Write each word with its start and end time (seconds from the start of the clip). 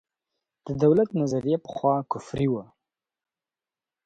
د 0.65 0.67
دولت 0.83 1.09
نظریه 1.21 1.57
پخوا 1.65 1.95
کفري 2.11 2.47
وه. 2.53 2.65